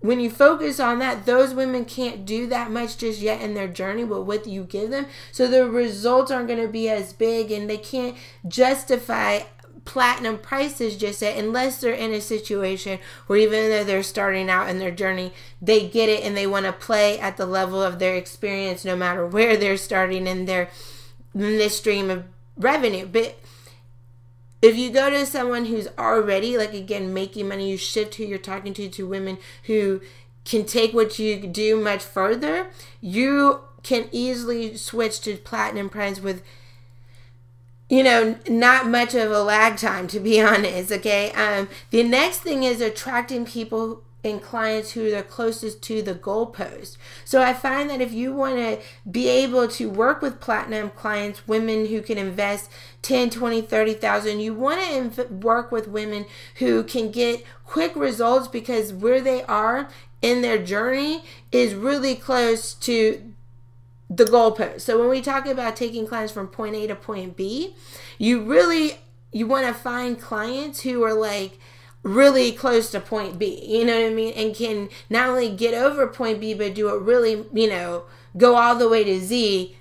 When 0.00 0.20
you 0.20 0.28
focus 0.28 0.80
on 0.80 0.98
that, 0.98 1.24
those 1.24 1.54
women 1.54 1.86
can't 1.86 2.26
do 2.26 2.46
that 2.48 2.70
much 2.70 2.98
just 2.98 3.22
yet 3.22 3.40
in 3.40 3.54
their 3.54 3.68
journey 3.68 4.04
with 4.04 4.24
what 4.24 4.46
you 4.46 4.64
give 4.64 4.90
them. 4.90 5.06
So 5.32 5.46
the 5.48 5.66
results 5.66 6.30
aren't 6.30 6.48
going 6.48 6.60
to 6.60 6.68
be 6.68 6.90
as 6.90 7.14
big 7.14 7.50
and 7.50 7.70
they 7.70 7.78
can't 7.78 8.14
justify 8.46 9.44
platinum 9.84 10.38
prices 10.38 10.96
just 10.96 11.20
yet 11.20 11.36
unless 11.36 11.80
they're 11.80 11.92
in 11.92 12.12
a 12.12 12.20
situation 12.20 12.98
where 13.26 13.38
even 13.38 13.68
though 13.68 13.84
they're 13.84 14.02
starting 14.02 14.48
out 14.48 14.68
in 14.68 14.78
their 14.78 14.90
journey 14.90 15.30
they 15.60 15.86
get 15.86 16.08
it 16.08 16.24
and 16.24 16.36
they 16.36 16.46
want 16.46 16.64
to 16.64 16.72
play 16.72 17.18
at 17.18 17.36
the 17.36 17.44
level 17.44 17.82
of 17.82 17.98
their 17.98 18.16
experience 18.16 18.84
no 18.84 18.96
matter 18.96 19.26
where 19.26 19.56
they're 19.56 19.76
starting 19.76 20.26
in 20.26 20.46
their 20.46 20.70
in 21.34 21.58
this 21.58 21.76
stream 21.76 22.10
of 22.10 22.24
revenue. 22.56 23.06
But 23.06 23.38
if 24.62 24.76
you 24.76 24.90
go 24.90 25.10
to 25.10 25.26
someone 25.26 25.66
who's 25.66 25.88
already 25.98 26.56
like 26.56 26.72
again 26.72 27.12
making 27.12 27.48
money 27.48 27.70
you 27.70 27.76
shift 27.76 28.14
who 28.14 28.24
you're 28.24 28.38
talking 28.38 28.72
to 28.74 28.88
to 28.88 29.06
women 29.06 29.36
who 29.64 30.00
can 30.44 30.64
take 30.64 30.94
what 30.94 31.18
you 31.18 31.38
do 31.46 31.78
much 31.78 32.02
further 32.02 32.68
you 33.00 33.60
can 33.82 34.08
easily 34.10 34.74
switch 34.74 35.20
to 35.20 35.36
platinum 35.36 35.90
price 35.90 36.18
with 36.18 36.42
you 37.94 38.02
know, 38.02 38.36
not 38.48 38.88
much 38.88 39.14
of 39.14 39.30
a 39.30 39.40
lag 39.40 39.76
time, 39.76 40.08
to 40.08 40.18
be 40.18 40.40
honest. 40.52 40.90
Okay. 40.90 41.30
Um, 41.32 41.68
the 41.90 42.02
next 42.02 42.40
thing 42.40 42.64
is 42.64 42.80
attracting 42.80 43.46
people 43.46 44.02
and 44.24 44.42
clients 44.42 44.92
who 44.92 45.14
are 45.14 45.22
closest 45.22 45.82
to 45.82 46.02
the 46.02 46.14
goalpost. 46.14 46.96
So 47.24 47.40
I 47.42 47.52
find 47.52 47.90
that 47.90 48.00
if 48.00 48.12
you 48.12 48.32
want 48.32 48.56
to 48.56 48.80
be 49.08 49.28
able 49.28 49.68
to 49.68 49.88
work 49.88 50.22
with 50.22 50.40
platinum 50.40 50.90
clients, 50.90 51.46
women 51.46 51.86
who 51.86 52.00
can 52.00 52.18
invest 52.18 52.68
10, 53.02 53.30
20, 53.30 53.60
30,000, 53.60 54.40
you 54.40 54.54
want 54.54 54.80
to 54.80 54.86
inv- 54.88 55.42
work 55.44 55.70
with 55.70 55.86
women 55.86 56.24
who 56.56 56.82
can 56.82 57.12
get 57.12 57.44
quick 57.64 57.94
results 57.94 58.48
because 58.48 58.92
where 58.92 59.20
they 59.20 59.42
are 59.44 59.88
in 60.22 60.40
their 60.40 60.60
journey 60.60 61.22
is 61.52 61.74
really 61.74 62.14
close 62.16 62.72
to 62.72 63.33
the 64.16 64.24
goalpost. 64.24 64.82
So 64.82 64.98
when 64.98 65.08
we 65.08 65.20
talk 65.20 65.46
about 65.46 65.76
taking 65.76 66.06
clients 66.06 66.32
from 66.32 66.48
point 66.48 66.74
A 66.76 66.86
to 66.86 66.94
point 66.94 67.36
B, 67.36 67.74
you 68.18 68.42
really 68.42 68.98
you 69.32 69.46
want 69.46 69.66
to 69.66 69.74
find 69.74 70.20
clients 70.20 70.82
who 70.82 71.02
are 71.02 71.14
like 71.14 71.58
really 72.02 72.52
close 72.52 72.90
to 72.90 73.00
point 73.00 73.38
B. 73.38 73.64
You 73.66 73.84
know 73.84 74.00
what 74.00 74.10
I 74.10 74.14
mean? 74.14 74.32
And 74.34 74.54
can 74.54 74.88
not 75.10 75.28
only 75.28 75.54
get 75.54 75.74
over 75.74 76.06
point 76.06 76.40
B 76.40 76.54
but 76.54 76.74
do 76.74 76.94
it 76.94 77.02
really, 77.02 77.44
you 77.52 77.68
know, 77.68 78.04
go 78.36 78.56
all 78.56 78.76
the 78.76 78.88
way 78.88 79.04
to 79.04 79.20
Z 79.20 79.76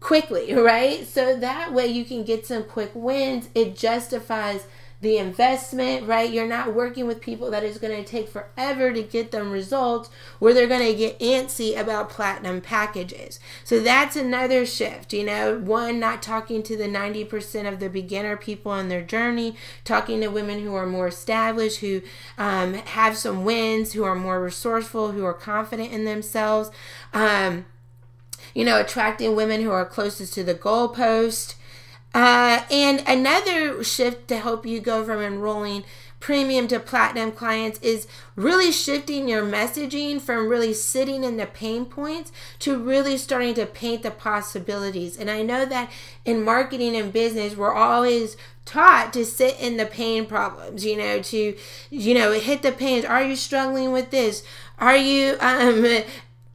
quickly, 0.00 0.54
right? 0.54 1.06
So 1.06 1.36
that 1.36 1.72
way 1.72 1.86
you 1.86 2.04
can 2.04 2.24
get 2.24 2.46
some 2.46 2.64
quick 2.64 2.92
wins. 2.94 3.48
It 3.54 3.76
justifies 3.76 4.66
the 5.00 5.16
investment, 5.16 6.08
right? 6.08 6.30
You're 6.30 6.48
not 6.48 6.74
working 6.74 7.06
with 7.06 7.20
people 7.20 7.52
that 7.52 7.62
is 7.62 7.78
going 7.78 7.96
to 7.96 8.08
take 8.08 8.28
forever 8.28 8.92
to 8.92 9.02
get 9.02 9.30
them 9.30 9.52
results 9.52 10.10
where 10.40 10.52
they're 10.52 10.66
going 10.66 10.86
to 10.86 10.94
get 10.94 11.20
antsy 11.20 11.78
about 11.78 12.10
platinum 12.10 12.60
packages. 12.60 13.38
So 13.62 13.78
that's 13.78 14.16
another 14.16 14.66
shift, 14.66 15.12
you 15.12 15.24
know, 15.24 15.56
one, 15.56 16.00
not 16.00 16.20
talking 16.20 16.64
to 16.64 16.76
the 16.76 16.88
90% 16.88 17.72
of 17.72 17.78
the 17.78 17.88
beginner 17.88 18.36
people 18.36 18.72
on 18.72 18.88
their 18.88 19.02
journey, 19.02 19.54
talking 19.84 20.20
to 20.20 20.28
women 20.28 20.62
who 20.62 20.74
are 20.74 20.86
more 20.86 21.06
established, 21.06 21.78
who 21.78 22.02
um, 22.36 22.74
have 22.74 23.16
some 23.16 23.44
wins, 23.44 23.92
who 23.92 24.02
are 24.02 24.16
more 24.16 24.42
resourceful, 24.42 25.12
who 25.12 25.24
are 25.24 25.34
confident 25.34 25.92
in 25.92 26.06
themselves. 26.06 26.72
Um, 27.14 27.66
you 28.54 28.64
know, 28.64 28.80
attracting 28.80 29.36
women 29.36 29.60
who 29.60 29.70
are 29.70 29.84
closest 29.84 30.34
to 30.34 30.42
the 30.42 30.54
goalpost. 30.54 31.54
Uh, 32.14 32.62
and 32.70 33.02
another 33.06 33.84
shift 33.84 34.28
to 34.28 34.38
help 34.38 34.64
you 34.64 34.80
go 34.80 35.04
from 35.04 35.20
enrolling 35.20 35.84
premium 36.20 36.66
to 36.66 36.80
platinum 36.80 37.30
clients 37.30 37.78
is 37.80 38.08
really 38.34 38.72
shifting 38.72 39.28
your 39.28 39.44
messaging 39.44 40.20
from 40.20 40.48
really 40.48 40.72
sitting 40.72 41.22
in 41.22 41.36
the 41.36 41.46
pain 41.46 41.84
points 41.84 42.32
to 42.58 42.76
really 42.76 43.16
starting 43.16 43.54
to 43.54 43.66
paint 43.66 44.02
the 44.02 44.10
possibilities. 44.10 45.16
And 45.16 45.30
I 45.30 45.42
know 45.42 45.64
that 45.66 45.90
in 46.24 46.42
marketing 46.42 46.96
and 46.96 47.12
business, 47.12 47.56
we're 47.56 47.74
always 47.74 48.36
taught 48.64 49.12
to 49.12 49.24
sit 49.24 49.58
in 49.60 49.76
the 49.76 49.86
pain 49.86 50.26
problems, 50.26 50.84
you 50.84 50.96
know, 50.96 51.22
to, 51.22 51.56
you 51.90 52.14
know, 52.14 52.32
hit 52.32 52.62
the 52.62 52.72
pains. 52.72 53.04
Are 53.04 53.22
you 53.22 53.36
struggling 53.36 53.92
with 53.92 54.10
this? 54.10 54.42
Are 54.78 54.96
you 54.96 55.36
um, 55.40 56.02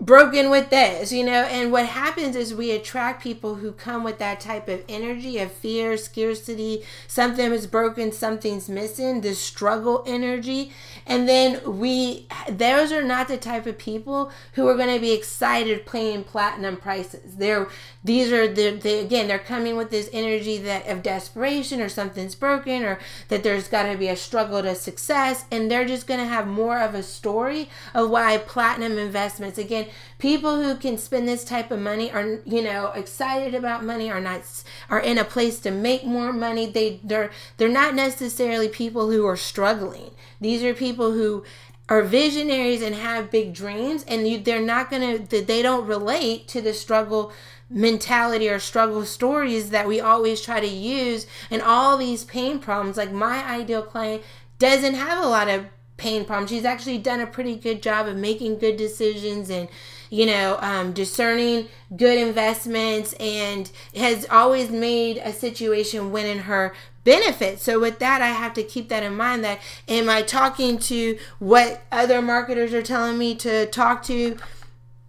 broken 0.05 0.50
with 0.50 0.69
this, 0.69 1.12
you 1.12 1.24
know. 1.24 1.43
And 1.43 1.72
what 1.72 1.86
happens 1.86 2.36
is 2.36 2.53
we 2.53 2.72
attract 2.72 3.24
people 3.24 3.55
who 3.55 3.72
come 3.72 4.03
with 4.03 4.19
that 4.19 4.39
type 4.39 4.67
of 4.67 4.83
energy 4.89 5.39
of 5.39 5.51
fear, 5.51 5.98
scarcity, 5.98 6.83
something 7.07 7.51
is 7.51 7.67
broken, 7.67 8.12
something's 8.12 8.69
missing, 8.69 9.22
this 9.22 9.39
struggle 9.39 10.03
energy. 10.05 10.72
And 11.05 11.27
then 11.27 11.79
we, 11.79 12.27
those 12.50 12.91
are 12.91 13.03
not 13.03 13.27
the 13.27 13.38
type 13.38 13.65
of 13.65 13.77
people 13.77 14.31
who 14.53 14.67
are 14.67 14.75
going 14.75 14.93
to 14.93 15.00
be 15.00 15.12
excited 15.12 15.86
playing 15.86 16.25
platinum 16.25 16.77
prices. 16.77 17.36
They're, 17.36 17.67
these 18.03 18.31
are 18.31 18.48
the, 18.48 18.72
the, 18.72 19.00
again, 19.00 19.27
they're 19.27 19.39
coming 19.39 19.77
with 19.77 19.89
this 19.89 20.10
energy 20.13 20.57
that 20.60 20.88
of 20.88 21.03
desperation 21.03 21.81
or 21.81 21.89
something's 21.89 22.36
broken 22.36 22.83
or 22.83 23.00
that 23.29 23.43
there's 23.43 23.67
got 23.67 23.91
to 23.91 23.98
be 23.98 24.07
a 24.07 24.15
struggle 24.15 24.62
to 24.62 24.75
success. 24.75 25.45
And 25.51 25.69
they're 25.69 25.86
just 25.86 26.07
going 26.07 26.19
to 26.19 26.25
have 26.25 26.48
more 26.48 26.79
of 26.79 26.95
a 26.95 27.03
story 27.03 27.69
of 27.93 28.10
why 28.10 28.38
platinum 28.38 28.98
investments, 28.98 29.57
again, 29.57 29.88
people 30.19 30.62
who 30.62 30.75
can 30.75 30.97
spend 30.97 31.27
this 31.27 31.43
type 31.43 31.71
of 31.71 31.79
money 31.79 32.12
are 32.12 32.39
you 32.45 32.62
know 32.62 32.91
excited 32.95 33.53
about 33.53 33.83
money 33.83 34.09
are 34.09 34.21
not 34.21 34.41
are 34.89 35.00
in 35.00 35.17
a 35.17 35.23
place 35.23 35.59
to 35.59 35.71
make 35.71 36.05
more 36.05 36.33
money. 36.33 36.65
They 36.65 37.00
they're 37.03 37.31
they're 37.57 37.69
not 37.69 37.95
necessarily 37.95 38.67
people 38.67 39.09
who 39.09 39.25
are 39.25 39.38
struggling. 39.38 40.12
These 40.39 40.63
are 40.63 40.73
people 40.73 41.12
who 41.12 41.43
are 41.89 42.01
visionaries 42.01 42.81
and 42.81 42.95
have 42.95 43.29
big 43.29 43.53
dreams 43.53 44.03
and 44.07 44.27
you, 44.27 44.39
they're 44.39 44.62
not 44.62 44.89
gonna 44.89 45.19
they 45.19 45.62
don't 45.62 45.85
relate 45.85 46.47
to 46.47 46.62
the 46.62 46.73
struggle 46.73 47.33
mentality 47.69 48.50
or 48.50 48.59
struggle 48.59 49.05
stories 49.05 49.71
that 49.71 49.88
we 49.88 50.00
always 50.00 50.41
try 50.41 50.59
to 50.59 50.67
use 50.67 51.25
and 51.50 51.62
all 51.62 51.97
these 51.97 52.23
pain 52.23 52.59
problems. 52.59 52.97
Like 52.97 53.12
my 53.12 53.43
ideal 53.45 53.81
client 53.81 54.23
doesn't 54.59 54.93
have 54.93 55.23
a 55.23 55.27
lot 55.27 55.50
of 55.50 55.65
pain 56.03 56.25
problem. 56.25 56.48
She's 56.48 56.65
actually 56.65 56.98
done 56.98 57.22
a 57.22 57.25
pretty 57.25 57.55
good 57.55 57.81
job 57.81 58.10
of 58.10 58.17
making 58.17 58.60
good 58.60 58.75
decisions 58.75 59.50
and, 59.50 59.69
you 60.10 60.25
know, 60.25 60.57
um, 60.60 60.91
discerning 60.91 61.69
good 61.95 62.19
investments 62.19 63.13
and 63.13 63.72
has 63.95 64.27
always 64.29 64.69
made 64.69 65.17
a 65.19 65.31
situation 65.31 66.12
win 66.12 66.25
in 66.25 66.39
her 66.39 66.74
benefit. 67.05 67.60
So 67.60 67.79
with 67.79 68.00
that, 68.00 68.22
I 68.22 68.27
have 68.27 68.53
to 68.55 68.63
keep 68.63 68.89
that 68.89 69.01
in 69.01 69.15
mind 69.15 69.45
that 69.45 69.60
am 69.88 70.10
I 70.10 70.24
talking 70.24 70.77
to 70.79 71.17
what 71.39 71.83
other 71.89 72.22
marketers 72.22 72.74
are 72.74 72.81
telling 72.81 73.17
me 73.17 73.33
to 73.36 73.65
talk 73.67 74.03
to 74.03 74.38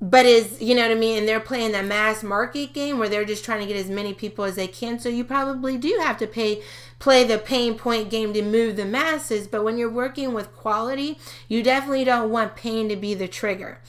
but 0.04 0.26
is 0.26 0.60
you 0.60 0.74
know 0.74 0.82
what 0.82 0.90
I 0.90 1.00
mean, 1.00 1.18
and 1.18 1.26
they're 1.26 1.40
playing 1.40 1.72
that 1.72 1.86
mass 1.86 2.22
market 2.22 2.74
game 2.74 2.98
where 2.98 3.08
they're 3.08 3.24
just 3.24 3.42
trying 3.42 3.60
to 3.60 3.66
get 3.66 3.76
as 3.76 3.88
many 3.88 4.12
people 4.12 4.44
as 4.44 4.54
they 4.54 4.66
can. 4.66 4.98
So 4.98 5.08
you 5.08 5.24
probably 5.24 5.78
do 5.78 5.98
have 6.02 6.18
to 6.18 6.26
pay 6.26 6.62
play 6.98 7.24
the 7.24 7.38
pain 7.38 7.78
point 7.78 8.10
game 8.10 8.34
to 8.34 8.42
move 8.42 8.76
the 8.76 8.84
masses. 8.84 9.48
But 9.48 9.64
when 9.64 9.78
you're 9.78 9.90
working 9.90 10.34
with 10.34 10.54
quality, 10.54 11.18
you 11.48 11.62
definitely 11.62 12.04
don't 12.04 12.30
want 12.30 12.54
pain 12.54 12.90
to 12.90 12.96
be 12.96 13.14
the 13.14 13.26
trigger. 13.28 13.80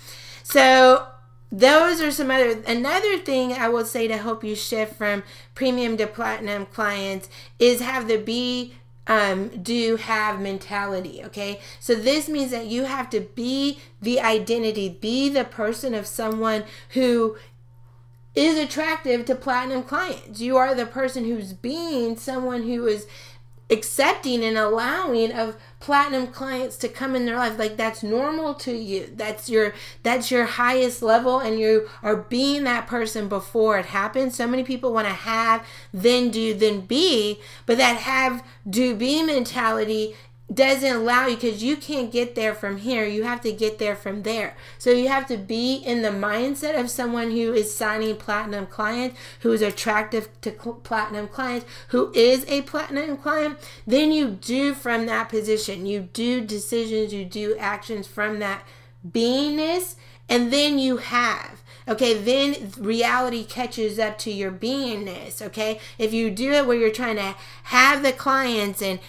So 0.41 1.05
those 1.51 1.99
are 1.99 2.11
some 2.11 2.31
other 2.31 2.61
another 2.65 3.17
thing 3.17 3.51
I 3.51 3.67
will 3.67 3.85
say 3.85 4.07
to 4.07 4.17
help 4.17 4.41
you 4.41 4.55
shift 4.55 4.95
from 4.95 5.21
premium 5.53 5.97
to 5.97 6.07
platinum 6.07 6.65
clients 6.65 7.27
is 7.59 7.81
have 7.81 8.07
the 8.07 8.17
be 8.17 8.75
um, 9.07 9.49
do 9.61 9.97
have 9.97 10.41
mentality. 10.41 11.21
Okay, 11.25 11.59
so 11.79 11.95
this 11.95 12.27
means 12.27 12.51
that 12.51 12.67
you 12.67 12.85
have 12.85 13.09
to 13.11 13.21
be 13.21 13.79
the 14.01 14.19
identity, 14.19 14.89
be 14.89 15.29
the 15.29 15.45
person 15.45 15.93
of 15.93 16.07
someone 16.07 16.63
who 16.89 17.37
is 18.35 18.57
attractive 18.57 19.25
to 19.25 19.35
platinum 19.35 19.83
clients. 19.83 20.41
You 20.41 20.57
are 20.57 20.75
the 20.75 20.85
person 20.85 21.23
who's 21.23 21.53
being 21.53 22.17
someone 22.17 22.63
who 22.63 22.85
is 22.85 23.07
accepting 23.69 24.43
and 24.43 24.57
allowing 24.57 25.31
of 25.31 25.57
platinum 25.79 26.27
clients 26.27 26.77
to 26.77 26.87
come 26.87 27.15
in 27.15 27.25
their 27.25 27.37
life. 27.37 27.57
Like 27.57 27.77
that's 27.77 28.03
normal 28.03 28.53
to 28.55 28.75
you. 28.75 29.11
That's 29.15 29.49
your 29.49 29.73
that's 30.03 30.29
your 30.29 30.45
highest 30.45 31.01
level 31.01 31.39
and 31.39 31.59
you 31.59 31.89
are 32.03 32.15
being 32.15 32.63
that 32.65 32.87
person 32.87 33.27
before 33.27 33.77
it 33.79 33.87
happens. 33.87 34.35
So 34.35 34.47
many 34.47 34.63
people 34.63 34.93
want 34.93 35.07
to 35.07 35.13
have 35.13 35.65
then 35.93 36.29
do 36.29 36.53
then 36.53 36.81
be 36.81 37.39
but 37.65 37.77
that 37.77 37.97
have 37.97 38.43
do 38.69 38.95
be 38.95 39.23
mentality 39.23 40.15
doesn't 40.53 40.95
allow 40.95 41.25
you 41.25 41.35
because 41.35 41.63
you 41.63 41.75
can't 41.75 42.11
get 42.11 42.35
there 42.35 42.53
from 42.53 42.77
here. 42.77 43.05
You 43.05 43.23
have 43.23 43.41
to 43.41 43.51
get 43.51 43.79
there 43.79 43.95
from 43.95 44.21
there. 44.21 44.55
So 44.77 44.91
you 44.91 45.07
have 45.07 45.25
to 45.27 45.37
be 45.37 45.75
in 45.75 46.03
the 46.03 46.09
mindset 46.09 46.79
of 46.79 46.91
someone 46.91 47.31
who 47.31 47.53
is 47.53 47.75
signing 47.75 48.15
platinum 48.17 48.67
clients, 48.67 49.17
who 49.39 49.51
is 49.51 49.63
attractive 49.63 50.29
to 50.41 50.51
cl- 50.51 50.75
platinum 50.75 51.27
clients, 51.27 51.65
who 51.87 52.11
is 52.13 52.45
a 52.47 52.61
platinum 52.61 53.17
client. 53.17 53.57
Then 53.87 54.11
you 54.11 54.29
do 54.29 54.75
from 54.75 55.07
that 55.07 55.29
position. 55.29 55.87
You 55.87 56.01
do 56.13 56.41
decisions, 56.41 57.11
you 57.11 57.25
do 57.25 57.55
actions 57.57 58.05
from 58.05 58.37
that 58.39 58.63
beingness, 59.07 59.95
and 60.29 60.53
then 60.53 60.77
you 60.77 60.97
have. 60.97 61.63
Okay, 61.87 62.13
then 62.13 62.71
reality 62.79 63.43
catches 63.43 63.99
up 63.99 64.17
to 64.19 64.31
your 64.31 64.51
beingness. 64.51 65.41
Okay, 65.41 65.79
if 65.97 66.13
you 66.13 66.29
do 66.29 66.51
it 66.51 66.67
where 66.67 66.77
you're 66.77 66.91
trying 66.91 67.17
to 67.17 67.35
have 67.63 68.03
the 68.03 68.11
clients 68.11 68.81
and 68.81 68.99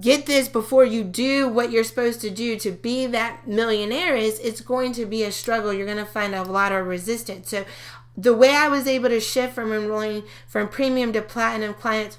get 0.00 0.26
this 0.26 0.48
before 0.48 0.84
you 0.84 1.02
do 1.02 1.48
what 1.48 1.70
you're 1.70 1.84
supposed 1.84 2.20
to 2.20 2.30
do 2.30 2.58
to 2.58 2.70
be 2.70 3.06
that 3.06 3.46
millionaire 3.46 4.14
is 4.14 4.38
it's 4.40 4.60
going 4.60 4.92
to 4.92 5.06
be 5.06 5.22
a 5.22 5.32
struggle. 5.32 5.72
You're 5.72 5.86
going 5.86 5.98
to 5.98 6.04
find 6.04 6.34
a 6.34 6.42
lot 6.42 6.72
of 6.72 6.86
resistance. 6.86 7.48
So 7.48 7.64
the 8.16 8.34
way 8.34 8.50
i 8.50 8.66
was 8.68 8.88
able 8.88 9.08
to 9.08 9.20
shift 9.20 9.54
from 9.54 9.72
enrolling 9.72 10.24
from 10.46 10.68
premium 10.68 11.12
to 11.12 11.22
platinum 11.22 11.72
clients 11.72 12.18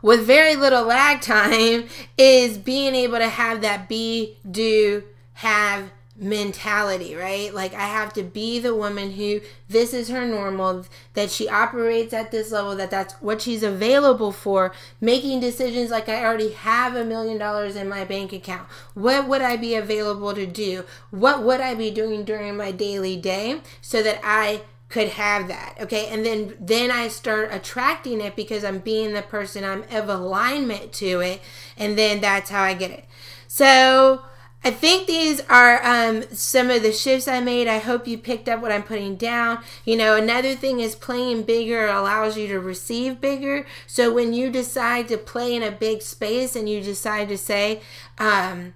with 0.00 0.26
very 0.26 0.56
little 0.56 0.84
lag 0.84 1.20
time 1.20 1.86
is 2.16 2.56
being 2.56 2.94
able 2.94 3.18
to 3.18 3.28
have 3.28 3.60
that 3.60 3.88
be, 3.88 4.38
do, 4.50 5.04
have 5.34 5.90
mentality, 6.20 7.14
right? 7.16 7.52
Like 7.52 7.74
I 7.74 7.86
have 7.86 8.12
to 8.14 8.22
be 8.22 8.58
the 8.58 8.74
woman 8.74 9.12
who 9.12 9.40
this 9.68 9.94
is 9.94 10.08
her 10.10 10.26
normal, 10.26 10.84
that 11.14 11.30
she 11.30 11.48
operates 11.48 12.12
at 12.12 12.30
this 12.30 12.52
level, 12.52 12.76
that 12.76 12.90
that's 12.90 13.14
what 13.14 13.42
she's 13.42 13.62
available 13.62 14.30
for, 14.30 14.72
making 15.00 15.40
decisions 15.40 15.90
like 15.90 16.08
I 16.08 16.24
already 16.24 16.52
have 16.52 16.94
a 16.94 17.04
million 17.04 17.38
dollars 17.38 17.74
in 17.74 17.88
my 17.88 18.04
bank 18.04 18.32
account. 18.32 18.68
What 18.94 19.26
would 19.26 19.40
I 19.42 19.56
be 19.56 19.74
available 19.74 20.34
to 20.34 20.46
do? 20.46 20.84
What 21.10 21.42
would 21.42 21.60
I 21.60 21.74
be 21.74 21.90
doing 21.90 22.24
during 22.24 22.56
my 22.56 22.70
daily 22.70 23.16
day 23.16 23.62
so 23.80 24.02
that 24.02 24.20
I 24.22 24.62
could 24.90 25.08
have 25.10 25.46
that 25.46 25.76
okay 25.80 26.08
and 26.08 26.26
then 26.26 26.52
then 26.58 26.90
i 26.90 27.06
start 27.06 27.48
attracting 27.52 28.20
it 28.20 28.34
because 28.34 28.64
i'm 28.64 28.80
being 28.80 29.14
the 29.14 29.22
person 29.22 29.64
i'm 29.64 29.84
of 29.84 30.08
alignment 30.08 30.92
to 30.92 31.20
it 31.20 31.40
and 31.76 31.96
then 31.96 32.20
that's 32.20 32.50
how 32.50 32.62
i 32.64 32.74
get 32.74 32.90
it 32.90 33.04
so 33.46 34.20
I 34.62 34.70
think 34.70 35.06
these 35.06 35.40
are 35.48 35.82
um, 35.82 36.24
some 36.32 36.68
of 36.68 36.82
the 36.82 36.92
shifts 36.92 37.26
I 37.26 37.40
made. 37.40 37.66
I 37.66 37.78
hope 37.78 38.06
you 38.06 38.18
picked 38.18 38.46
up 38.46 38.60
what 38.60 38.72
I'm 38.72 38.82
putting 38.82 39.16
down. 39.16 39.62
You 39.86 39.96
know, 39.96 40.16
another 40.16 40.54
thing 40.54 40.80
is 40.80 40.94
playing 40.94 41.44
bigger 41.44 41.86
allows 41.86 42.36
you 42.36 42.46
to 42.48 42.60
receive 42.60 43.22
bigger. 43.22 43.66
So 43.86 44.12
when 44.12 44.34
you 44.34 44.50
decide 44.50 45.08
to 45.08 45.16
play 45.16 45.54
in 45.54 45.62
a 45.62 45.70
big 45.70 46.02
space 46.02 46.54
and 46.54 46.68
you 46.68 46.82
decide 46.82 47.28
to 47.28 47.38
say, 47.38 47.80
um, 48.18 48.74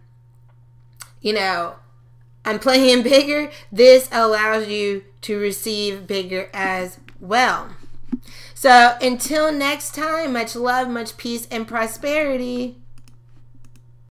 you 1.21 1.35
know, 1.35 1.76
I'm 2.47 2.59
playing 2.61 3.03
bigger, 3.03 3.50
this 3.71 4.09
allows 4.11 4.69
you 4.69 5.05
to 5.23 5.38
receive 5.38 6.07
bigger 6.07 6.49
as 6.55 6.99
well. 7.21 7.76
So 8.55 8.97
until 9.03 9.53
next 9.53 9.95
time, 9.95 10.33
much 10.33 10.57
love, 10.57 10.88
much 10.88 11.19
peace, 11.19 11.47
and 11.50 11.69
prosperity. 11.69 12.79